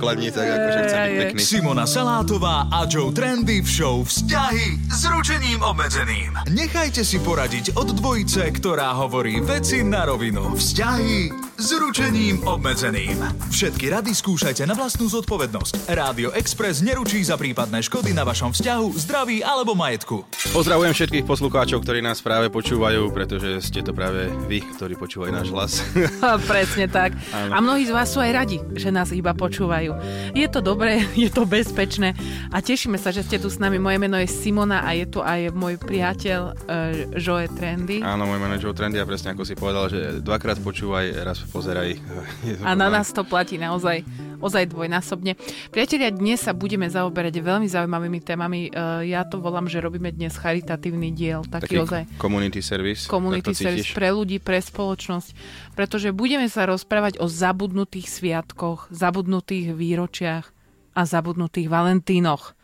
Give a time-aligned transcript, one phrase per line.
[0.00, 1.40] pokladni, tak akože chcem byť pekný.
[1.44, 6.40] Simona Salátová a Joe Trendy v show Vzťahy s ručením obmedzeným.
[6.48, 10.56] Nechajte si poradiť od dvojice, ktorá hovorí veci na rovinu.
[10.56, 13.20] Vzťahy s ručením obmedzeným.
[13.52, 15.92] Všetky rady skúšajte na vlastnú zodpovednosť.
[15.92, 20.24] Rádio Express neručí za prípadné škody na vašom vzťahu, zdraví alebo majetku.
[20.56, 25.48] Pozdravujem všetkých poslucháčov, ktorí nás práve počúvajú, pretože ste to práve vy, ktorí počúvajú náš
[25.52, 25.72] hlas.
[26.48, 27.12] Presne tak.
[27.28, 27.52] Áno.
[27.52, 30.00] A mnohí z vás sú aj radi, že nás iba počúvajú.
[30.32, 32.16] Je to dobré, je to bezpečné
[32.48, 33.76] a tešíme sa, že ste tu s nami.
[33.76, 38.00] Moje meno je Simona a je tu aj môj priateľ uh, Joe Trendy.
[38.00, 41.49] Áno, môj meno je Joe Trendy a presne ako si povedal, že dvakrát počúvaj, raz
[41.50, 41.98] pozeraj.
[42.68, 44.06] A na nás to platí naozaj,
[44.38, 45.34] ozaj dvojnásobne.
[45.68, 48.60] Priatelia, dnes sa budeme zaoberať veľmi zaujímavými témami.
[48.66, 48.70] E,
[49.06, 53.04] Ja to volám, že robíme dnes charitatívny diel, taký, Taký ozaj community service.
[53.04, 53.98] community service cítiš?
[53.98, 55.28] pre ľudí, pre spoločnosť,
[55.74, 60.44] pretože budeme sa rozprávať o zabudnutých sviatkoch, zabudnutých výročiach
[60.90, 62.54] a zabudnutých valentínoch.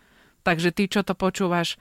[0.43, 1.75] Takže ty, čo to počúvaš,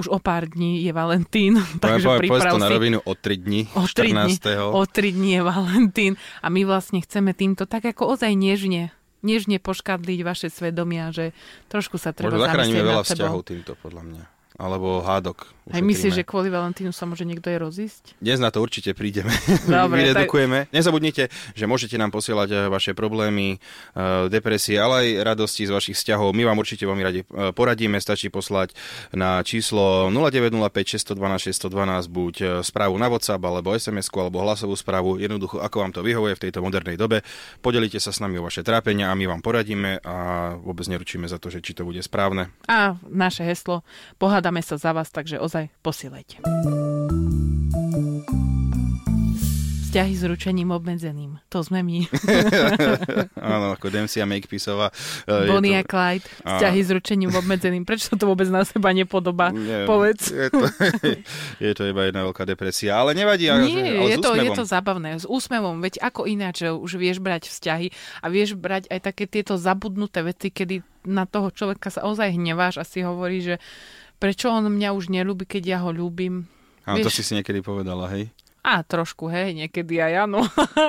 [0.00, 3.60] už o pár dní je Valentín, takže povedz priprav to na rovinu o 3 dní,
[3.76, 4.72] O 3 dní, 14.
[4.72, 9.60] o 3 dní je Valentín a my vlastne chceme týmto tak ako ozaj nežne, nežne
[9.60, 11.36] poškadliť vaše svedomia, že
[11.68, 13.28] trošku sa treba Možno zachránime veľa sebou.
[13.28, 14.24] vzťahov týmto, podľa mňa.
[14.60, 15.48] Alebo hádok.
[15.70, 18.04] Aj myslíš, že kvôli Valentínu sa môže niekto aj rozísť?
[18.18, 19.30] Dnes na to určite prídeme.
[19.70, 20.66] Dobre, Vyredukujeme.
[20.74, 25.94] Nezabudnite, že môžete nám posielať eh, vaše problémy, eh, depresie, ale aj radosti z vašich
[25.94, 26.34] vzťahov.
[26.34, 28.02] My vám určite veľmi radi eh, poradíme.
[28.02, 28.74] Stačí poslať
[29.14, 32.34] na číslo 0905 612 612 buď
[32.66, 35.22] správu na WhatsApp, alebo sms alebo hlasovú správu.
[35.22, 37.22] Jednoducho, ako vám to vyhovuje v tejto modernej dobe.
[37.62, 40.16] Podelite sa s nami o vaše trápenia a my vám poradíme a
[40.58, 42.50] vôbec neručíme za to, že či to bude správne.
[42.66, 43.86] A naše heslo,
[44.50, 46.42] pohádame sa za vás, takže ozaj posielajte.
[49.86, 51.38] Vzťahy s ručením obmedzeným.
[51.50, 52.06] To sme my.
[53.54, 54.90] Áno, ako Dempsey a Makepeaceová.
[55.26, 56.26] eh, Bonnie a to- Clyde.
[56.42, 56.50] Á.
[56.58, 57.82] Vzťahy s ručením obmedzeným.
[57.86, 59.50] Prečo to vôbec na seba nepodobá?
[59.54, 60.30] Nie, Povedz.
[60.30, 60.62] Je to,
[61.66, 63.50] je to iba jedna veľká depresia, ale nevadí.
[63.50, 65.14] Nie, ale je to, je to zábavné.
[65.14, 67.90] S úsmevom, veď ako ináč že už vieš brať vzťahy
[68.22, 72.78] a vieš brať aj také tieto zabudnuté veci, kedy na toho človeka sa ozaj hneváš
[72.78, 73.58] a si hovorí, že
[74.20, 76.44] prečo on mňa už nelúbi, keď ja ho ľúbim.
[76.84, 78.28] Áno, to si si niekedy povedala, hej?
[78.60, 80.44] A trošku, hej, niekedy aj áno.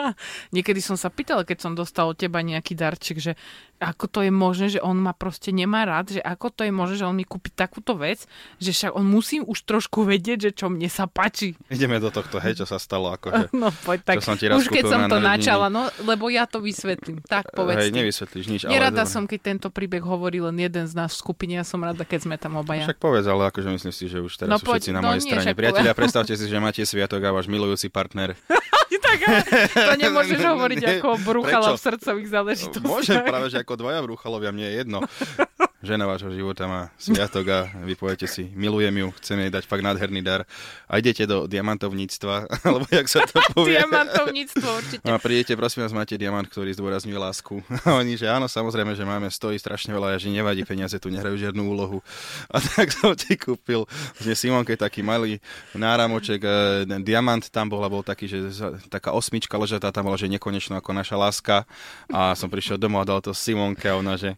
[0.55, 3.33] niekedy som sa pýtala, keď som dostal od teba nejaký darček, že
[3.81, 6.95] ako to je možné, že on ma proste nemá rád, že ako to je možné,
[7.01, 8.29] že on mi kúpi takúto vec,
[8.61, 11.57] že však on musí už trošku vedieť, že čo mne sa páči.
[11.65, 13.49] Ideme do tohto, hej, čo sa stalo, akože.
[13.61, 16.61] No poď tak, som ti raz už keď som to načala, no lebo ja to
[16.61, 17.21] vysvetlím.
[17.25, 18.73] Tak povedz Hej, nevysvetlíš nič, ale...
[18.77, 19.13] Nerada dobre.
[19.13, 22.29] som, keď tento príbeh hovorí len jeden z nás v skupine, ja som rada, keď
[22.29, 22.85] sme tam obaja.
[22.85, 25.07] Však povedz, ale akože myslím si, že už teraz No sú poď, všetci na no
[25.13, 25.45] mojej nie, strane.
[25.45, 28.33] však Priatelia, predstavte si, že máte sviatok a váš milujúci partner.
[29.11, 32.89] tak, ale to nemôžeš Ne, hovoriť ako brúchala v srdcových záležitostiach.
[32.89, 34.99] Môžem práve, že ako dvaja brúchalovia, mne je jedno.
[35.81, 39.81] Žena vášho života má sviatok a vy poviete si, milujem ju, chcem jej dať fakt
[39.81, 40.45] nádherný dar.
[40.85, 43.81] A idete do diamantovníctva, alebo jak sa to povie.
[43.81, 45.01] Diamantovníctvo určite.
[45.09, 47.65] A prídete, prosím vás, máte diamant, ktorý zdôrazňuje lásku.
[47.89, 51.09] A oni, že áno, samozrejme, že máme, stojí strašne veľa, a že nevadí, peniaze tu
[51.09, 52.05] nehrajú žiadnu úlohu.
[52.53, 53.89] A tak som ti kúpil,
[54.21, 55.41] že Simonke taký malý
[55.73, 56.53] náramoček, e,
[57.01, 58.53] diamant tam bol a bol taký, že
[58.93, 61.65] taká osmička ležatá tam bola, že nekonečno ako naša láska.
[62.13, 64.37] A som prišiel domov a dal to Simonke a ona, že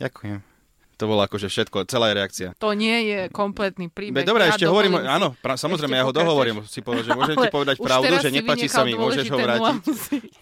[0.00, 0.53] ďakujem.
[0.94, 2.54] To bolo akože všetko, celá reakcia.
[2.56, 4.22] To nie je kompletný príbeh.
[4.22, 7.12] Dobre, Ja ešte hovorím, si- áno, pra, samozrejme, ešte ja ho dohovorím, si povedal, že
[7.12, 9.74] môžem ti povedať pravdu, že si nepáči sa mi, môžeš ho vrátiť.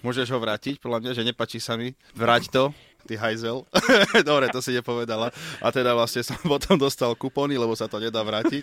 [0.00, 1.96] Môžeš ho vrátiť, podľa mňa, že nepáči sa mi.
[2.12, 2.62] Vráť to,
[3.06, 3.66] ty hajzel.
[4.28, 5.34] Dobre, to si nepovedala.
[5.58, 8.62] A teda vlastne som potom dostal kupóny, lebo sa to nedá vrátiť.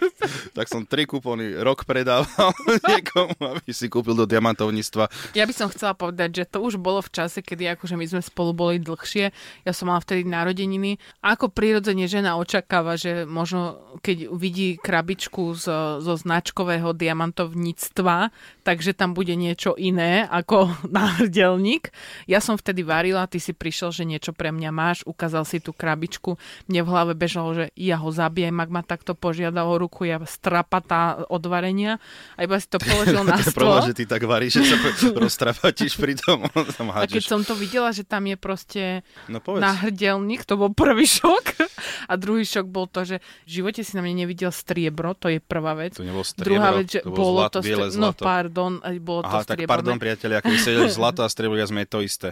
[0.56, 2.52] Tak som tri kupóny rok predával
[2.92, 5.36] niekomu, aby si kúpil do diamantovníctva.
[5.36, 8.22] Ja by som chcela povedať, že to už bolo v čase, kedy akože my sme
[8.24, 9.32] spolu boli dlhšie.
[9.64, 10.98] Ja som mala vtedy narodeniny.
[11.24, 18.32] A ako prirodzene žena očakáva, že možno keď vidí krabičku zo, zo značkového diamantovníctva,
[18.64, 21.92] takže tam bude niečo iné ako náhrdelník.
[22.30, 25.58] Ja som vtedy varila, ty si prišiel, že niečo čo pre mňa máš, ukázal si
[25.58, 26.38] tú krabičku.
[26.66, 30.22] Mne v hlave bežalo, že ja ho zabijem, ak ma takto požiada o ruku, ja
[30.22, 31.98] strapatá od varenia
[32.34, 33.58] a iba si to položil na To je stôl.
[33.58, 34.78] problém, že ty tak varíš, že sa
[35.20, 36.46] roztrapatíš pri tom,
[36.78, 38.84] tam A keď som to videla, že tam je proste
[39.26, 39.62] No povedz.
[39.62, 41.66] náhrdelník, to bol prvý šok.
[42.06, 45.40] A druhý šok bol to, že v živote si na mne nevidel striebro, to je
[45.40, 45.96] prvá vec.
[45.96, 48.22] To nebolo striebro, Druhá vec, že to bolo zlat, to biele No zlato.
[48.22, 49.72] pardon, aj bolo to Aha, tak strieborné.
[49.72, 52.30] pardon, priatelia, keď sedeli zlato a striebro, ja sme to isté.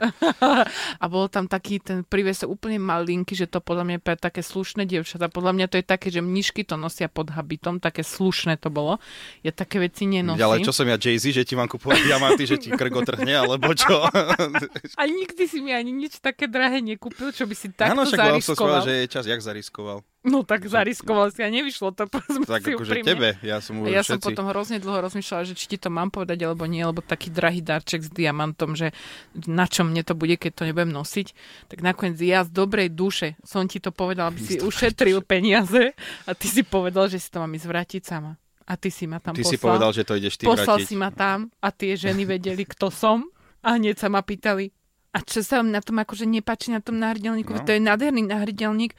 [0.93, 4.43] A bolo tam taký ten príves úplne malinký, že to podľa mňa je pre také
[4.43, 5.31] slušné dievčatá.
[5.31, 8.99] Podľa mňa to je také, že mnišky to nosia pod habitom, také slušné to bolo.
[9.47, 10.43] Ja také veci nenosím.
[10.43, 13.71] Ale čo som ja Jay-Z, že ti mám kupovať diamanty, že ti krk otrhne, alebo
[13.71, 14.03] čo?
[14.99, 18.19] A nikdy si mi ani nič také drahé nekúpil, čo by si takto Áno, však
[18.19, 18.59] som zariskoval.
[18.59, 20.03] povedal, že je čas, jak zariskoval.
[20.27, 22.03] No tak zariskoval si a nevyšlo to.
[22.47, 24.27] Tak akože tebe, ja som A hovoril ja som všetci.
[24.27, 27.59] potom hrozne dlho rozmýšľala, že či ti to mám povedať alebo nie, lebo taký drahý
[27.59, 28.91] darček s diamantom, že
[29.47, 31.27] na čo mne to bude, keď to nebudem nosiť.
[31.67, 36.31] Tak nakoniec ja z dobrej duše som ti to povedala, aby si ušetril peniaze a
[36.31, 38.35] ty si povedal, že si to mám ísť vrátiť sama.
[38.63, 39.53] A ty si ma tam Ty poslal.
[39.53, 40.85] si povedal, že to ideš ty poslal vrátiť.
[40.85, 43.23] si ma tam a tie ženy vedeli, kto som
[43.59, 44.75] a hneď sa ma pýtali,
[45.15, 47.55] a čo sa vám na tom akože nepáči na tom náhrdelníku?
[47.55, 47.63] No.
[47.63, 48.93] To je nádherný náhrdelník.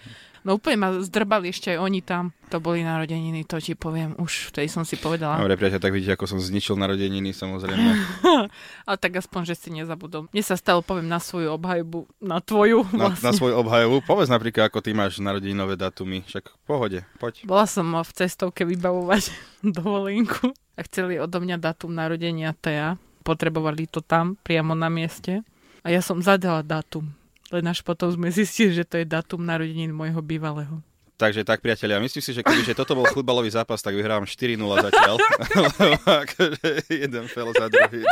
[0.46, 2.32] No úplne ma zdrbali ešte aj oni tam.
[2.48, 4.48] To boli narodeniny, to ti poviem už.
[4.48, 5.36] Vtedy som si povedala.
[5.36, 7.90] Dobre, priateľ, tak vidíte, ako som zničil narodeniny, samozrejme.
[8.88, 10.30] Ale tak aspoň, že si nezabudol.
[10.32, 13.28] Mne sa stalo, poviem, na svoju obhajbu, na tvoju Na, vlastne.
[13.28, 14.00] na svoj obhajovu.
[14.06, 16.24] Povedz napríklad, ako ty máš narodeninové datumy.
[16.24, 17.44] Však v pohode, poď.
[17.44, 19.28] Bola som v cestovke vybavovať
[19.76, 22.96] dovolenku a chceli odo mňa datum narodenia Tea.
[23.20, 25.44] Potrebovali to tam, priamo na mieste.
[25.82, 27.10] A ja som zadala datum.
[27.48, 30.84] Len až potom sme zistili, že to je datum narodenín môjho bývalého.
[31.18, 34.54] Takže tak, priatelia, myslím si, že kebyže toto bol futbalový zápas, tak vyhrávam 4-0
[34.86, 35.18] zatiaľ.
[36.22, 38.06] Akože jeden fel za druhý.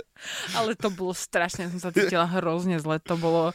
[0.58, 3.02] Ale to bolo strašne, som sa cítila hrozne zle.
[3.02, 3.50] To bolo...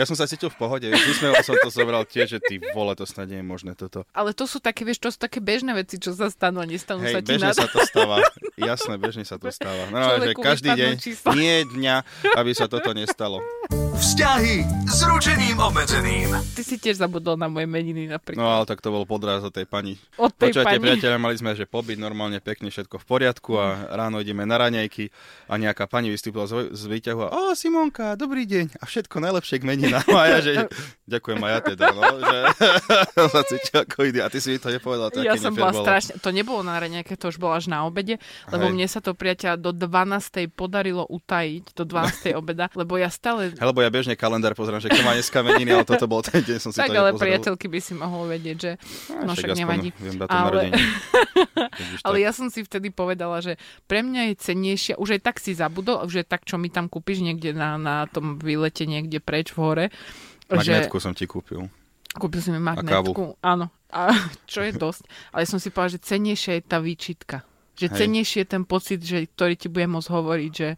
[0.00, 3.04] Ja som sa cítil v pohode, vysmieval som to zobral tiež, že ty vole, to
[3.04, 4.08] snad nie je možné toto.
[4.16, 7.04] Ale to sú také, vieš, to sú také bežné veci, čo sa stanú a nestanú
[7.04, 7.60] sa Hej, ti bežne na...
[7.60, 8.24] sa to stáva.
[8.56, 9.92] Jasné, bežne sa to stáva.
[9.92, 11.36] No, že každý deň, čísla.
[11.36, 11.94] nie dňa,
[12.40, 13.44] aby sa toto nestalo.
[13.96, 16.32] Vzťahy s ručením obmedzeným.
[16.56, 18.40] Ty si tiež zabudol na moje meniny napríklad.
[18.40, 20.00] No ale tak to bol podraz od tej pani.
[20.16, 20.84] Od tej Počúvate, pani.
[20.84, 25.12] priateľe, mali sme, že pobyt normálne pekne, všetko v poriadku a ráno ideme na raňajky
[25.48, 29.60] a nejaká pani vystúpila z, z výťahu a o, Simonka, dobrý deň a všetko najlepšie
[29.60, 30.08] k meninám.
[30.12, 30.68] A ja, že
[31.08, 32.38] ďakujem aj ja teda, no, že
[33.36, 34.24] sa cítil ako idiot.
[34.24, 37.16] A ty si mi to nepovedal, to Ja som bola strašne, to nebolo na raňajke,
[37.16, 38.16] to už bolo až na obede,
[38.50, 38.72] lebo Hej.
[38.72, 40.50] mne sa to priateľ do 12.
[40.54, 42.30] podarilo utajiť, do 12.
[42.40, 43.54] obeda, lebo ja stále...
[43.54, 46.58] Lebo ja bežne kalendár pozerám, že kto má dneska meniny, ale toto bol ten deň,
[46.62, 47.24] som si Tak to ale nepozrel.
[47.26, 48.70] priateľky by si mohol vedieť, že...
[49.22, 49.88] No však aspoň nevadí.
[49.98, 50.70] Viem Ale-
[52.06, 53.58] Ale ja som si vtedy povedala, že
[53.90, 56.86] pre mňa je cennejšia, už aj tak si zabudol, už je tak, čo mi tam
[56.86, 59.86] kúpiš niekde na, na tom výlete niekde preč v hore.
[60.46, 61.66] Že Magnetku som ti kúpil.
[62.14, 63.42] kúpil si mi magnetku.
[63.42, 63.68] Áno.
[63.90, 64.14] A
[64.50, 65.06] čo je dosť.
[65.34, 67.42] Ale som si povedala, že cennejšia je tá výčitka.
[67.76, 67.96] Že Hej.
[67.98, 70.68] cennejšie je ten pocit, že, ktorý ti bude môcť hovoriť, že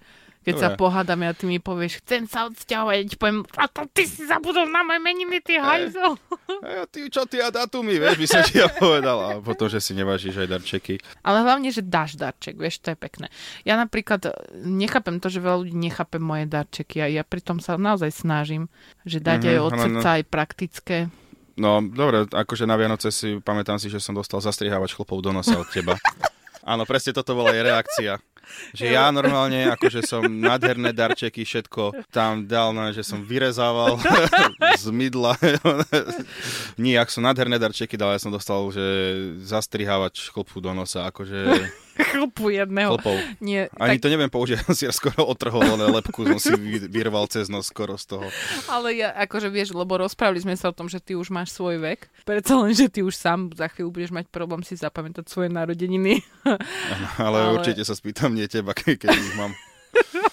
[0.41, 0.81] keď sa Dobre.
[0.81, 4.65] pohádame a ty mi povieš, chcem sa odsťahovať, ti poviem, a to ty si zabudol
[4.65, 6.17] na moje meniny, ty hajzel.
[6.81, 9.15] A ty, čo ty a datumy, vieš, by som ti ja povedal.
[9.15, 10.95] A potom, že si nevážiš aj darčeky.
[11.21, 13.29] Ale hlavne, že dáš darček, vieš, to je pekné.
[13.63, 17.77] Ja napríklad e, nechápem to, že veľa ľudí nechápe moje darčeky a ja pritom sa
[17.77, 18.67] naozaj snažím,
[19.05, 19.83] že dať Mhm, aj od ale no.
[19.85, 20.97] srdca, aj praktické.
[21.55, 25.55] No, dobre, akože na Vianoce si pamätám si, že som dostal zastrihávač chlopov do nosa
[25.55, 25.95] od teba.
[26.69, 28.21] Áno, presne toto bola jej reakcia.
[28.77, 34.01] Že ja normálne, akože som nádherné darčeky, všetko tam dal, no, že som vyrezával
[34.85, 35.37] z mydla.
[36.81, 38.85] Nie, ak som nádherné darčeky dal, ja som dostal, že
[39.45, 41.69] zastrihávač chlpu do nosa, akože
[42.01, 42.95] Chlpu jedného.
[42.95, 43.17] chlpov.
[43.39, 46.51] Nie, Ani tak, to neviem použiť, som si ja skoro otrhol len lepku, som si
[46.53, 48.27] vy- vyrval cez nos skoro z toho.
[48.69, 51.79] ale ja, akože vieš, lebo rozprávali sme sa o tom, že ty už máš svoj
[51.79, 52.07] vek.
[52.23, 56.23] Predsa len, že ty už sám za chvíľu budeš mať problém si zapamätať svoje narodeniny.
[57.19, 59.53] Ale, Ale- určite sa spýtam nie teba, ke- keď ich mám.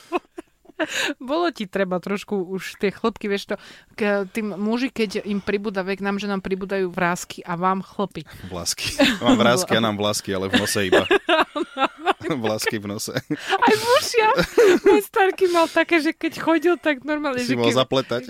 [1.22, 3.56] Bolo ti treba trošku už tie chlopky, vieš to,
[3.96, 8.28] k, tým muži, keď im pribúda vek, nám, že nám pribúdajú vrázky a vám chlopy.
[8.52, 9.00] Vlasky.
[9.24, 11.04] Mám vrázky a nám vlasky, ale v nose iba.
[12.46, 13.14] Vlasky v nose.
[13.38, 14.38] Aj ušiach.
[14.86, 18.22] Môj starky mal také, že keď chodil, tak normálne, Si že mohol keď, zapletať.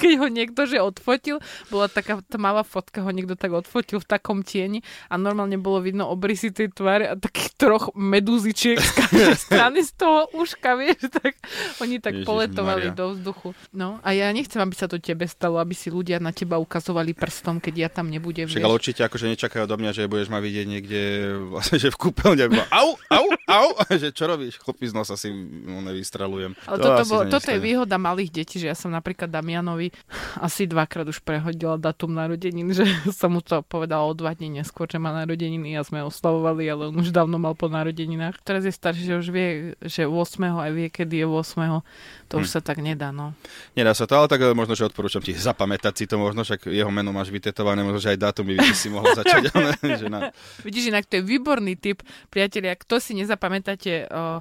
[0.00, 1.38] keď ho niekto že odfotil,
[1.70, 6.10] bola taká tmavá fotka, ho niekto tak odfotil v takom tieni a normálne bolo vidno
[6.10, 11.38] obrysy tej tváre a takých troch medúzičiek z každej strany z toho uška, vieš, tak
[11.82, 12.96] oni tak Ježiš poletovali Maria.
[12.96, 13.48] do vzduchu.
[13.74, 17.12] No a ja nechcem, aby sa to tebe stalo, aby si ľudia na teba ukazovali
[17.12, 18.46] prstom, keď ja tam nebudem.
[18.46, 21.00] Však ale určite akože nečakajú odo mňa, že budeš ma vidieť niekde,
[21.54, 22.42] vlastne, že v kúpeľne.
[22.44, 23.68] Iba, Au, au, au,
[24.02, 24.58] že čo robíš?
[24.60, 26.56] Chlopí z nosa si no, nevystrelujem.
[26.68, 29.90] Ale to toto, sa toto je výhoda malých detí, že ja som napríklad Damianovi
[30.46, 34.86] asi dvakrát už prehodila datum narodenin, že som mu to povedala o dva dní neskôr,
[34.86, 38.40] že má narodeniny a sme oslavovali, ale on už dávno mal po narodeninách.
[38.44, 39.48] Teraz je starší, že už vie,
[39.82, 40.14] že 8.
[40.60, 41.83] aj vie, kedy je 8.
[42.28, 42.52] To už Hm.
[42.56, 43.36] sa tak nedá, no.
[43.76, 46.66] Nedá sa to, ale tak eh, možno, že odporúčam ti zapamätať si to možno, však
[46.68, 49.52] jeho meno máš vytetované, možno, že aj dátum by si mohol začať.
[49.52, 50.32] ale, že na...
[50.64, 54.40] Vidíš, inak to je výborný tip, priatelia, kto si nezapamätáte, o,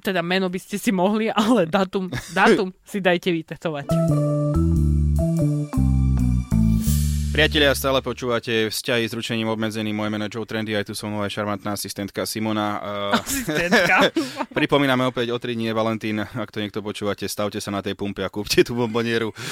[0.00, 3.86] teda meno by ste si mohli, ale dátum, dátum si dajte vytetovať.
[7.34, 9.90] Priatelia, stále počúvate vzťahy s ručením obmedzeným.
[9.90, 12.78] Moje meno Joe Trendy, aj tu som nová šarmantná asistentka Simona.
[12.78, 14.06] Uh, Asistentka.
[14.54, 16.22] pripomíname opäť o 3 dní je Valentín.
[16.22, 19.34] Ak to niekto počúvate, stavte sa na tej pumpe a kúpte tú bombonieru.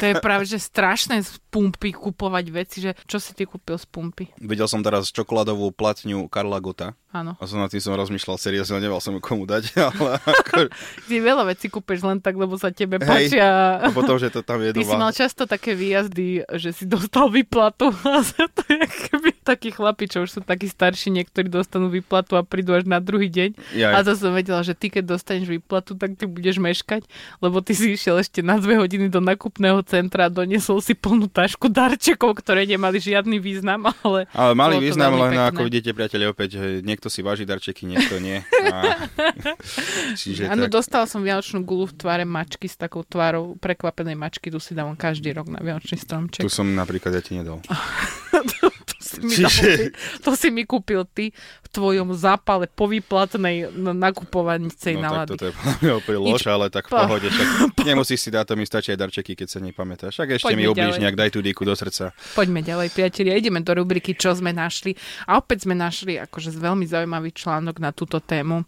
[0.00, 3.84] To je práve, že strašné z pumpy kupovať veci, že čo si ty kúpil z
[3.90, 4.30] pumpy?
[4.38, 7.34] Videl som teraz čokoládovú platňu Karla Gota Áno.
[7.34, 10.70] a som nad tým som rozmýšľal seriózne, neval som ju komu dať, ale ako,
[11.10, 13.34] Ty veľa vecí kúpeš len tak, lebo sa tebe Hej.
[13.34, 13.48] páčia.
[13.82, 17.26] a potom, že to tam je Ty si mal často také výjazdy, že si dostal
[17.28, 22.38] výplatu a to je keby takí chlapi, čo už sú takí starší, niektorí dostanú výplatu
[22.38, 23.58] a prídu až na druhý deň.
[23.74, 23.92] Jaj.
[23.92, 27.08] A to som vedela, že ty keď dostaneš výplatu, tak ty budeš meškať,
[27.40, 31.26] lebo ty si išiel ešte na dve hodiny do nakupného centra a doniesol si plnú
[31.32, 34.28] tašku darčekov, ktoré nemali žiadny význam, ale...
[34.36, 35.48] Ale to význam, len pekné.
[35.48, 38.44] ako vidíte, priatelia, opäť, že niekto si váži darčeky, niekto nie.
[38.68, 39.08] A...
[40.20, 40.76] Čiže Áno, tak.
[40.76, 44.94] dostala som vianočnú gulu v tvare mačky s takou tvárou prekvapenej mačky, tu si dávam
[44.94, 46.44] každý rok na vianočný stromček.
[46.44, 47.64] Tu som napríklad ja ti nedal.
[49.20, 49.86] to, si mi dal Čiže- ty,
[50.18, 55.28] to si mi kúpil ty v tvojom zápale po výplatnej n- nakupovanicej No tak nálady.
[55.30, 55.52] toto je
[56.18, 56.32] Nič.
[56.34, 57.26] lož, ale tak v pohode.
[57.26, 57.46] Však
[57.88, 60.12] nemusíš si dať, to mi stačí aj darčeky, keď sa nepamätáš.
[60.12, 61.02] Však ešte mi Poďme ublíž ďalej.
[61.02, 62.10] nejak, daj tú dýku do srdca.
[62.32, 63.34] Poďme ďalej, priatelia.
[63.34, 64.96] Ideme do rubriky Čo sme našli.
[65.24, 68.64] A opäť sme našli akože veľmi zaujímavý článok na túto tému.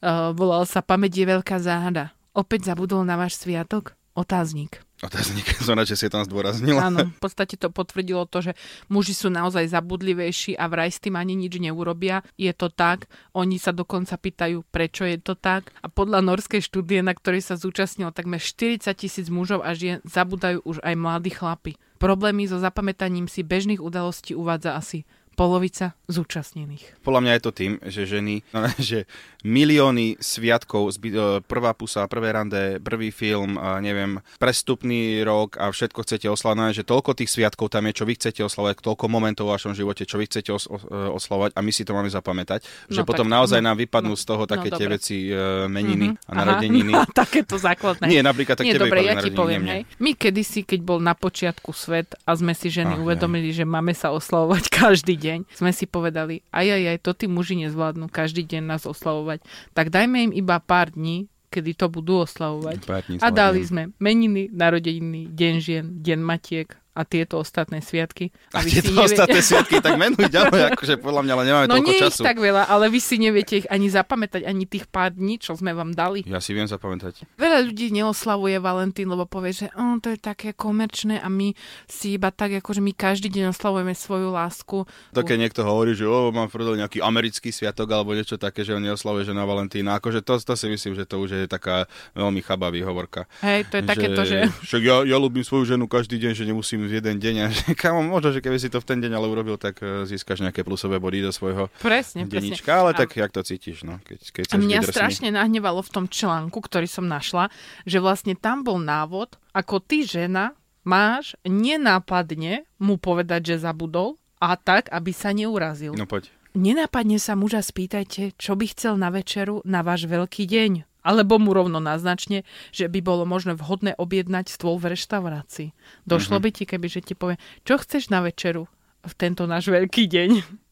[0.00, 2.10] Uh, volal sa Pamäť je veľká záhada.
[2.30, 3.92] Opäť zabudol na váš sviatok?
[4.12, 4.80] Otáznik.
[5.00, 6.92] Otáznik, som rád, že si tam zdôraznila.
[6.92, 8.52] Áno, v podstate to potvrdilo to, že
[8.92, 12.20] muži sú naozaj zabudlivejší a vraj s tým ani nič neurobia.
[12.36, 15.72] Je to tak, oni sa dokonca pýtajú, prečo je to tak.
[15.80, 20.60] A podľa norskej štúdie, na ktorej sa zúčastnilo takmer 40 tisíc mužov a žien, zabudajú
[20.68, 21.80] už aj mladí chlapi.
[21.96, 25.08] Problémy so zapamätaním si bežných udalostí uvádza asi
[25.40, 27.00] polovica zúčastnených.
[27.00, 28.44] Podľa mňa je to tým, že ženy,
[28.92, 29.08] že
[29.40, 36.04] milióny sviatkov, e, prvá pusa, prvé rande, prvý film, a neviem, prestupný rok a všetko
[36.04, 39.56] chcete oslavať, že toľko tých sviatkov tam je, čo vy chcete oslavať, toľko momentov v
[39.56, 42.60] vašom živote, čo vy chcete os- e, oslavať a my si to máme zapamätať,
[42.92, 45.00] že No potom tak, naozaj no, nám vypadnú no, z toho no také tie dobre.
[45.00, 46.92] veci, e, meniny a Aha, narodeniny.
[47.00, 48.12] no, takéto základné.
[48.12, 49.82] Nie, napríklad tak Nie, dobre, ja ti poviem, hej.
[49.96, 53.96] My kedysi, keď bol na počiatku svet a sme si ženy Ach, uvedomili, že máme
[53.96, 58.42] sa oslavovať každý deň, sme si povedali, aj, aj, aj, to tí muži nezvládnu každý
[58.46, 59.44] deň nás oslavovať.
[59.72, 62.86] Tak dajme im iba pár dní, kedy to budú oslavovať.
[63.20, 66.68] A dali sme meniny, narodeniny, deň žien, deň matiek
[67.00, 68.28] a tieto ostatné sviatky.
[68.52, 71.74] A si tieto nevie- ostatné sviatky, tak menuj ďalej, akože podľa mňa, ale nemáme No
[71.78, 72.20] toľko nie času.
[72.20, 75.56] ich tak veľa, ale vy si neviete ich ani zapamätať, ani tých pár dní, čo
[75.56, 76.20] sme vám dali.
[76.28, 77.24] Ja si viem zapamätať.
[77.34, 82.20] Veľa ľudí neoslavuje Valentín, lebo povie, že oh, to je také komerčné a my si
[82.20, 84.84] iba tak, ako že my každý deň oslavujeme svoju lásku.
[85.16, 88.74] To keď niekto hovorí, že o, mám prdel nejaký americký sviatok alebo niečo také, že
[88.74, 89.96] on neoslavuje že na Valentína.
[89.96, 93.24] Akože to, to si myslím, že to už je taká veľmi chabá výhovorka.
[93.40, 94.50] Hej, to je takéto, že...
[94.60, 97.34] Však ja, ja ľúbim svoju ženu každý deň, že nemusím v jeden deň.
[97.40, 100.02] A že, kamo, možno, že keby si to v ten deň ale urobil, tak eh,
[100.04, 102.34] získaš nejaké plusové body do svojho Presne, presne.
[102.34, 102.70] denníčka.
[102.74, 106.06] Ale A- tak, jak to cítiš, no, keď, keď A mňa strašne nahnevalo v tom
[106.10, 107.48] článku, ktorý som našla,
[107.86, 114.56] že vlastne tam bol návod, ako ty žena máš nenápadne mu povedať, že zabudol a
[114.56, 115.92] tak, aby sa neurazil.
[115.94, 116.32] No poď.
[116.50, 120.89] Nenápadne sa muža spýtajte, čo by chcel na večeru na váš veľký deň.
[121.00, 125.72] Alebo mu rovno naznačne, že by bolo možno vhodné objednať stôl v reštaurácii.
[126.04, 126.42] Došlo Mhm.
[126.42, 128.68] by ti, keby že ti povie, čo chceš na večeru
[129.00, 130.30] v tento náš veľký deň.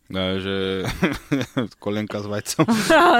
[0.08, 0.88] No, že
[1.84, 2.64] kolienka s vajcom.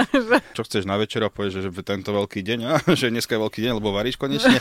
[0.57, 3.45] Čo chceš na večer a povieš, že, že tento veľký deň, a, že dneska je
[3.45, 4.57] veľký deň, lebo varíš konečne.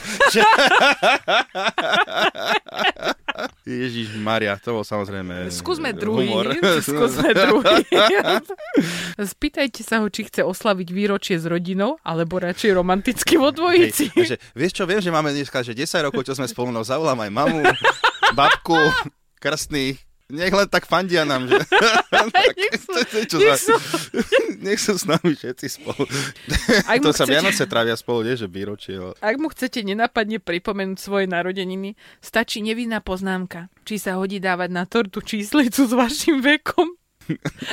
[3.67, 6.31] Ježiš Maria, to bol samozrejme Skúsme druhý.
[6.31, 6.55] humor.
[6.87, 7.83] Skúsme druhý.
[9.35, 14.15] Spýtajte sa ho, či chce oslaviť výročie s rodinou, alebo radšej romanticky vo dvojici.
[14.15, 16.79] Hej, že, vieš čo, viem, že máme dneska že 10 rokov, čo sme spolu, no
[16.87, 17.61] zavolám aj mamu,
[18.31, 18.79] babku,
[19.43, 21.55] krstných, nech len tak fandia nám, že...
[22.57, 22.99] Nech sú-
[23.31, 23.79] čo nech sú-
[24.65, 26.03] nech sú s nami všetci spolu.
[26.91, 28.99] Ak to sa chcete- Vianoce trávia spolu, nie, že výročie.
[28.99, 29.15] Ale...
[29.23, 34.83] Ak mu chcete nenapadne pripomenúť svoje narodeniny, stačí nevinná poznámka, či sa hodí dávať na
[34.83, 36.91] tortu číslicu s vašim vekom.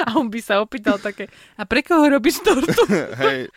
[0.05, 2.85] A on by sa opýtal také, a pre koho robíš tortu?
[3.23, 3.49] Hej,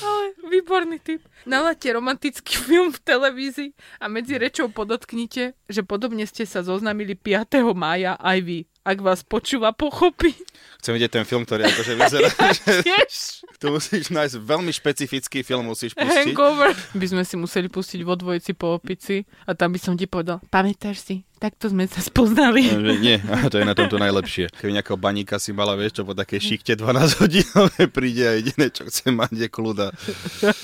[0.00, 1.20] Ale výborný typ.
[1.44, 7.62] Naláte romantický film v televízii a medzi rečou podotknite, že podobne ste sa zoznamili 5.
[7.74, 8.58] mája aj vy.
[8.82, 10.34] Ak vás počúva, pochopí.
[10.82, 12.28] chcem vidieť ten film, ktorý akože vyzerá,
[12.58, 13.14] že Tiež.
[13.62, 16.34] tu musíš nájsť veľmi špecifický film, musíš pustiť.
[16.34, 16.74] Hangover.
[16.90, 20.42] By sme si museli pustiť vo dvojici po opici a tam by som ti povedal,
[20.50, 22.70] pamätáš si, takto sme sa spoznali.
[22.70, 24.54] No, že nie, a to je na tomto najlepšie.
[24.54, 28.70] Keby nejakého baníka si mala, vieš, čo po takej šikte 12 hodinové príde a jediné,
[28.70, 29.90] čo chce mať, je kľuda.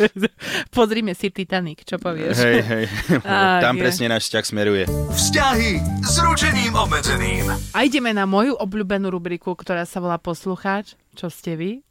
[0.76, 2.38] Pozrime si Titanic, čo povieš?
[2.38, 2.85] Hej, hej.
[3.26, 3.82] Á, Tam je.
[3.82, 4.85] presne náš vzťah smeruje.
[5.11, 5.70] Vzťahy
[6.06, 7.50] s ručením obmedzeným.
[7.75, 10.94] A ideme na moju obľúbenú rubriku, ktorá sa volá Poslucháč.
[11.18, 11.82] Čo ste vy?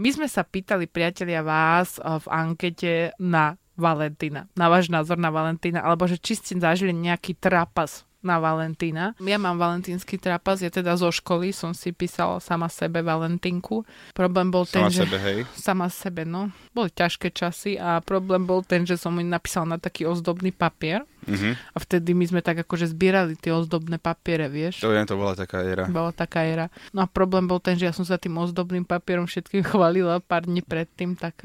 [0.00, 4.46] My sme sa pýtali, priatelia, vás eh, v ankete na Valentína.
[4.52, 9.16] Na váš názor na Valentína, alebo že či ste zažili nejaký trapas na Valentína.
[9.16, 13.88] Ja mám valentínsky trapas, ja teda zo školy som si písala sama sebe Valentínku.
[14.12, 15.08] Problém bol ten, Sama že...
[15.08, 15.38] sebe, hej.
[15.56, 16.52] Sama sebe, no.
[16.76, 21.08] Boli ťažké časy a problém bol ten, že som mi napísala na taký ozdobný papier
[21.20, 21.52] Mhm.
[21.52, 24.80] a vtedy my sme tak akože zbierali tie ozdobné papiere, vieš.
[24.80, 25.84] To viem, to bola taká éra.
[25.84, 26.68] Bola taká éra.
[26.92, 30.44] No a problém bol ten, že ja som sa tým ozdobným papierom všetkým chválila pár
[30.44, 31.40] dní predtým, tak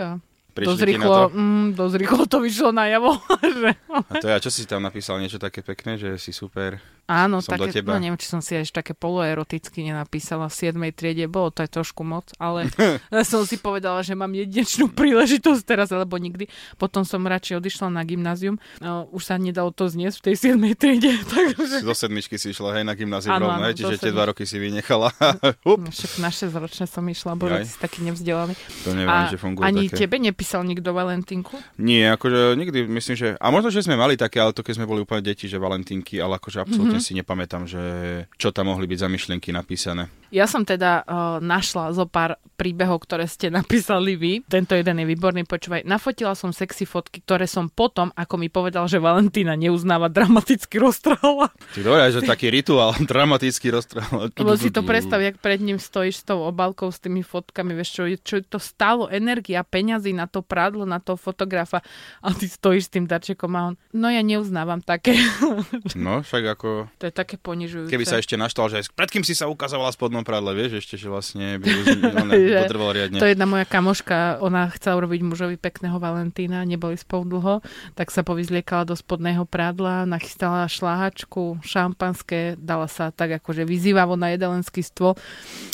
[0.56, 1.36] a dosť Prišli ti na rýchlo, to?
[1.36, 3.12] mm, dosť rýchlo to vyšlo najavo.
[3.60, 3.70] že...
[3.92, 5.20] A to ja, čo si tam napísal?
[5.20, 6.80] Niečo také pekné, že si super.
[7.06, 7.94] Áno, Som do také, teba.
[7.94, 10.82] no neviem, či som si až také poloeroticky nenapísala v 7.
[10.90, 12.66] triede, bolo to aj trošku moc, ale
[13.30, 16.50] som si povedala, že mám jedinečnú príležitosť teraz, alebo nikdy.
[16.76, 20.82] Potom som radšej odišla na gymnázium, no, už sa nedalo to zniesť v tej 7.
[20.82, 21.86] triede, takže...
[21.86, 24.44] Zo sedmičky si išla, hej, na gymnázium Áno, rovno, áno, čiže do tie dva roky
[24.44, 25.14] si vynechala.
[25.62, 27.70] No, Však na 6 ročné som išla, bo Jaj.
[27.70, 28.58] si taký nevzdelaný.
[28.82, 30.06] to neviem, A že funguje ani také.
[30.06, 31.54] tebe nepísal nikto Valentínku?
[31.78, 33.28] Nie, akože nikdy myslím, že...
[33.38, 36.18] A možno, že sme mali také, ale to keď sme boli úplne deti, že valentínky,
[36.18, 37.06] ale akože absolútne Mhm.
[37.06, 37.82] si nepamätám, že
[38.40, 40.08] čo tam mohli byť za myšlienky napísané.
[40.36, 44.44] Ja som teda uh, našla zo pár príbehov, ktoré ste napísali vy.
[44.44, 45.88] Tento jeden je výborný, počúvaj.
[45.88, 51.56] Nafotila som sexy fotky, ktoré som potom, ako mi povedal, že Valentína neuznáva, dramaticky roztrhala.
[51.72, 54.04] Ty dobre, že taký rituál, dramatický rozstrel.
[54.36, 57.96] Lebo si to predstav, jak pred ním stojíš s tou obálkou, s tými fotkami, vieš
[57.96, 61.80] čo, čo to stálo energia, peňazí na to prádlo, na toho fotografa
[62.20, 65.15] a ty stojíš s tým darčekom a on, no ja neuznávam také.
[65.95, 66.91] No, však ako...
[67.00, 67.88] to je také ponižujúce.
[67.88, 71.08] Keby sa ešte naštval, že pred kým si sa ukazovala spodnom prádle, vieš, ešte, že
[71.08, 71.70] vlastne by
[72.66, 73.22] potreboval riadne.
[73.22, 77.56] To jedna moja kamoška, ona chcela urobiť mužovi pekného Valentína, neboli spolu dlho,
[77.94, 84.34] tak sa povyzliekala do spodného prádla, nachystala šláhačku, šampanské, dala sa tak akože vyzývavo na
[84.34, 85.14] jedelenský stôl.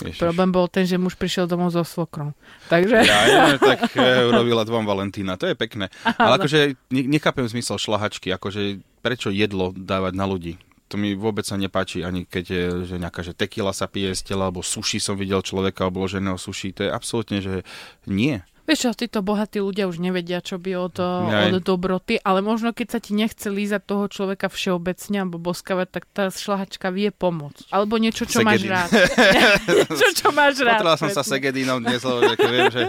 [0.03, 0.19] Ježiš.
[0.19, 2.35] Problém bol ten, že muž prišiel domov so svokrom.
[2.67, 3.07] Takže...
[3.07, 5.87] Ja, ja, tak e, urobila dvom Valentína, to je pekné.
[6.03, 10.59] Ale akože ne- nechápem zmysel šlahačky, akože prečo jedlo dávať na ľudí.
[10.91, 14.35] To mi vôbec sa nepáči, ani keď je že nejaká, že tekila sa pije z
[14.35, 17.63] tela, alebo sushi som videl človeka obloženého sushi, to je absolútne, že
[18.03, 18.43] nie.
[18.65, 21.49] Vieš čo, títo bohatí ľudia už nevedia, čo by od, Aj.
[21.49, 26.03] od dobroty, ale možno keď sa ti nechce lízať toho človeka všeobecne alebo boskavať, tak
[26.13, 27.73] tá šlahačka vie pomôcť.
[27.73, 28.73] Alebo niečo, čo máš Segedin.
[28.77, 28.89] rád.
[29.91, 30.81] niečo, čo máš rád.
[30.81, 31.31] Potreboval som sa presne.
[31.41, 32.83] Segedinom dnes, lebo že viem, že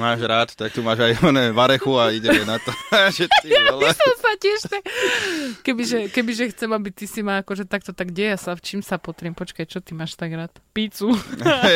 [0.00, 2.72] máš rád, tak tu máš aj oné varechu a ideme na to.
[3.16, 3.92] že ty vole.
[3.92, 4.82] som sa tiež tak...
[5.62, 8.96] Kebyže, kebyže chcem, aby ty si ma akože takto, tak deja sa, v čím sa
[8.96, 9.36] potriem?
[9.36, 10.52] Počkaj, čo ty máš tak rád?
[10.72, 11.12] Pícu.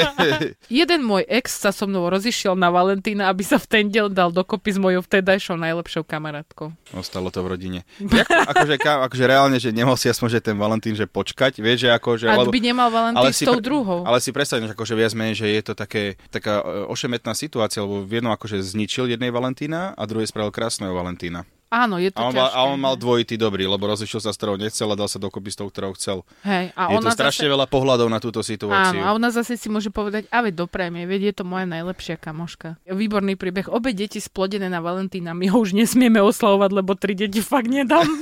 [0.73, 4.33] Jeden môj ex sa so mnou rozišiel na Valentína, aby sa v ten deň dal
[4.33, 6.73] dokopy s mojou vtedajšou najlepšou kamarátkou.
[6.97, 7.81] Ostalo to v rodine.
[8.01, 12.33] Jak, akože, akože reálne, že si aspoň, že ten Valentín, že počkať, vieš, že akože...
[12.33, 14.09] Ak lebo- by nemal Valentín s tou pre- druhou.
[14.09, 17.85] Ale si predstav, že akože viac menej, že je to také, taká e, ošemetná situácia,
[17.85, 21.45] lebo v jednom akože zničil jednej Valentína a druhý spravil krásneho Valentína.
[21.67, 22.55] Áno, je to A on, mal, ťažké.
[22.55, 25.51] a on mal dvojitý dobrý, lebo rozišiel sa s ktorou nechcel a dal sa dokopy
[25.51, 26.23] s tou, ktorou chcel.
[26.41, 27.53] Hej, a je to ona strašne zase...
[27.53, 28.99] veľa pohľadov na túto Áno, situáciu.
[28.99, 32.77] a ona zase si môže povedať, a veď doprajme, veď je to moja najlepšia kamoška.
[32.85, 33.67] Výborný príbeh.
[33.67, 38.07] Obe deti splodené na Valentína, my ho už nesmieme oslavovať, lebo tri deti fakt nedám.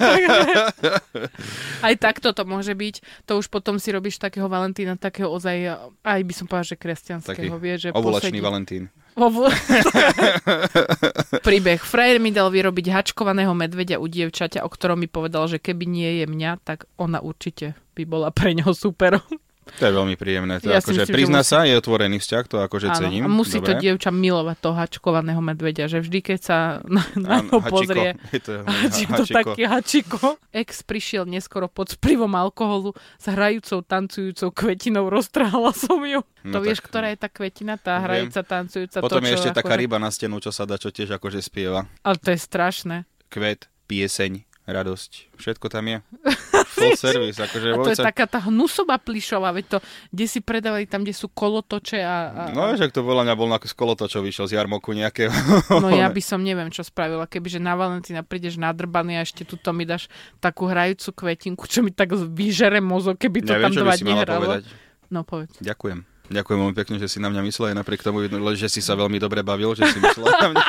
[1.87, 3.26] aj takto to môže byť.
[3.26, 7.52] To už potom si robíš takého Valentína, takého ozaj, aj by som povedal, že kresťanského.
[7.52, 8.83] Taký vie, že Ovulačný posedí- Valentín.
[11.46, 11.79] Príbeh.
[11.79, 16.11] Frajer mi dal vyrobiť hačkovaného medvedia u dievčaťa, o ktorom mi povedal, že keby nie
[16.22, 19.22] je mňa, tak ona určite by bola pre neho super.
[19.64, 20.59] To je veľmi príjemné.
[20.59, 23.22] To Ja akože myslím, že prizná musí- sa, je otvorený vzťah, to akože Áno, cením.
[23.24, 23.81] a musí to Dobre.
[23.81, 27.72] dievča milovať toho hačkovaného medvedia, že vždy, keď sa na, na Áno, ňo hačiko.
[27.72, 28.53] pozrie, Je to,
[28.85, 29.35] hačik to hačiko.
[29.35, 30.24] taký hačiko.
[30.50, 36.20] Ex prišiel neskoro pod vplyvom alkoholu s hrajúcou, tancujúcou kvetinou, roztrhala som ju.
[36.44, 38.05] No to vieš, tak- ktorá je tá kvetina, tá Viem.
[38.31, 38.98] hrajúca, tancujúca.
[39.00, 41.40] Potom to, je ešte taká akože- ryba na stenu, čo sa dá, čo tiež akože
[41.40, 41.88] spieva.
[42.00, 42.96] Ale to je strašné.
[43.27, 44.33] Kvet, pieseň,
[44.64, 45.98] radosť, všetko tam je.
[46.85, 47.38] full service.
[47.38, 49.79] Akože A to je vojce- taká tá hnusoba plišová, veď to,
[50.11, 52.16] kde si predávali tam, kde sú kolotoče a...
[52.29, 55.33] a No, že to podľa mňa bol na skoloto, čo vyšiel z jarmoku nejakého.
[55.73, 57.25] No ja by som neviem, čo spravila.
[57.25, 60.07] Kebyže na Valentína prídeš nadrbaný a ešte tuto mi dáš
[60.38, 64.38] takú hrajúcu kvetinku, čo mi tak vyžere mozog, keby to Neviem, tam dva dní hralo.
[64.44, 64.62] povedať.
[65.09, 65.55] No povedz.
[65.59, 66.05] Ďakujem.
[66.25, 68.25] Ďakujem veľmi pekne, že si na mňa myslel, aj napriek tomu,
[68.57, 70.64] že si sa veľmi dobre bavil, že si myslel na mňa.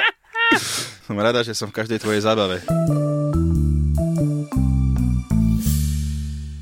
[1.06, 2.64] som rada, že som v každej tvojej zábave.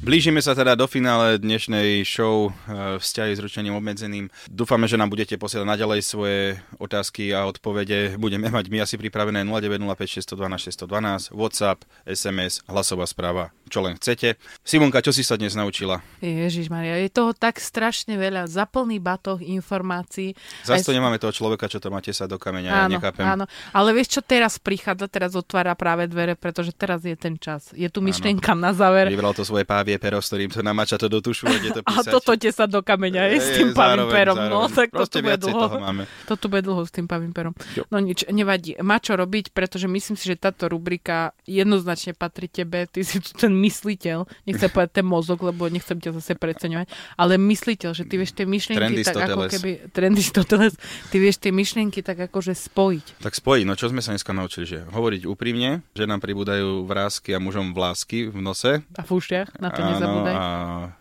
[0.09, 4.33] Blížime sa teda do finále dnešnej show e, Vzťahy s ručením obmedzeným.
[4.49, 8.17] Dúfame, že nám budete posielať naďalej svoje otázky a odpovede.
[8.17, 14.35] Budeme mať my asi pripravené 0905 612 612, WhatsApp, SMS, hlasová správa, čo len chcete.
[14.61, 16.01] Simonka, čo si sa dnes naučila?
[16.19, 18.45] Ježiš Maria, je toho tak strašne veľa.
[18.45, 20.33] Za plný batoh informácií.
[20.63, 23.25] Zas to Aj- nemáme toho človeka, čo to máte sa do kameňa, ja Áno, nechápem.
[23.25, 23.45] áno.
[23.71, 25.07] Ale vieš, čo teraz prichádza?
[25.07, 27.71] Teraz otvára práve dvere, pretože teraz je ten čas.
[27.73, 29.07] Je tu myšlienka na záver.
[29.09, 32.01] Vybral to svoje pávie pero, s ktorým to namača to do tušu, ide to A
[32.01, 32.11] písať.
[32.11, 34.37] toto te sa do kameňa je, s tým pavým zároveň, perom.
[34.49, 35.61] No, tak Proste toto bude dlho.
[35.61, 36.03] toho máme.
[36.25, 37.53] Toto bude dlho s tým pavým perom.
[37.75, 37.85] Jo.
[37.89, 38.79] No nič, nevadí.
[38.79, 42.87] Má čo robiť, pretože myslím si, že táto rubrika jednoznačne patrí tebe.
[42.87, 44.31] Ty si tu ten mysliteľ.
[44.47, 46.87] Nechcem povedať ten mozog, lebo nechcem ťa zase preceňovať.
[47.19, 49.71] Ale mysliteľ, že ty vieš tie myšlienky tak ako keby...
[49.91, 50.75] Trendistoteles.
[51.11, 53.19] Ty vieš tie myšlienky tak akože spojiť.
[53.19, 57.35] Tak spojí, no čo sme sa dneska naučili, že hovoriť úprimne, že nám pribúdajú vrázky
[57.35, 58.73] a mužom vlásky v nose.
[58.95, 60.35] A v ušiach, na to nezabúdaj.
[60.35, 60.45] a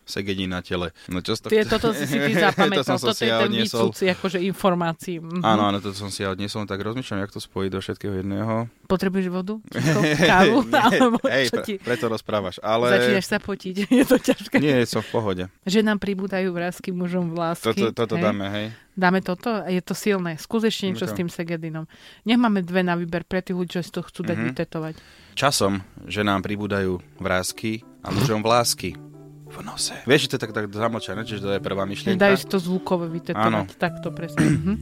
[0.07, 0.95] segedí na tele.
[1.05, 1.51] No čo to...
[1.51, 2.81] Ty, toto si si ty zapamätal.
[2.81, 3.91] to som toto si je ja ten odniesol.
[3.91, 5.19] výcúci akože informácií.
[5.19, 5.43] Mhm.
[5.43, 8.55] Áno, áno, toto som si ja odniesol, tak rozmýšľam, jak to spojiť do všetkého jedného.
[8.87, 9.59] Potrebuješ vodu?
[9.69, 9.99] Ticho?
[10.01, 10.57] Kávu?
[10.65, 11.73] Alebo Hej, čo pre, ti...
[11.77, 12.87] preto rozprávaš, ale...
[12.89, 13.75] Začínaš sa potiť.
[13.99, 14.55] Je to ťažké.
[14.57, 15.43] Nie, som v pohode.
[15.67, 17.75] Že nám pribúdajú vrázky mužom vlásky.
[17.75, 18.23] Toto, toto hej?
[18.23, 18.67] dáme, hej.
[18.93, 19.61] Dáme toto?
[19.63, 20.39] Je to silné.
[20.39, 21.85] Skús ešte niečo No s tým Segedinom.
[22.23, 24.45] Nech máme dve na výber pre tých ľudí, čo si to chcú dať Mhm.
[24.47, 24.95] vytetovať.
[25.33, 28.97] Časom, že nám pribúdajú vrázky a mužom vlásky
[29.47, 29.95] v nose.
[30.03, 32.19] Vieš, že to je tak, tak zamlčané, čiže to je prvá myšlienka.
[32.19, 33.79] dajú si to zvukové vytetovať.
[33.79, 34.43] Takto presne.
[34.43, 34.73] Mhm.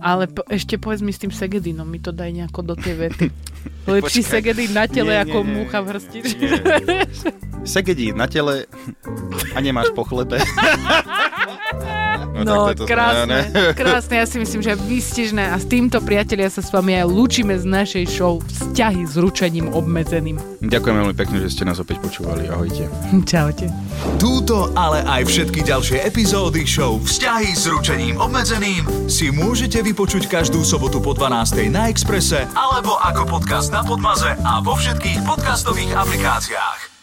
[0.00, 3.26] Ale po, ešte povedz mi s tým Segedinom, mi to daj nejako do tej vety.
[4.00, 4.32] Lepší Počkaj.
[4.40, 6.18] Segedin na tele Nie, nie, ako nie, múcha v hrsti.
[8.04, 8.54] nie, na tele
[9.52, 10.40] a nemáš po chlebe.
[12.42, 13.72] No, tak to je to krásne, znamená.
[13.78, 17.54] krásne, ja si myslím, že výstižné a s týmto priatelia sa s vami aj lúčime
[17.54, 20.42] z našej show Vzťahy s ručením obmedzeným.
[20.58, 22.50] Ďakujem veľmi pekne, že ste nás opäť počúvali.
[22.50, 22.90] Ahojte.
[23.30, 23.70] Čaute.
[24.18, 30.66] Túto, ale aj všetky ďalšie epizódy show Vzťahy s ručením obmedzeným si môžete vypočuť každú
[30.66, 31.70] sobotu po 12.
[31.70, 36.93] na Exprese alebo ako podcast na Podmaze a vo všetkých podcastových aplikáciách.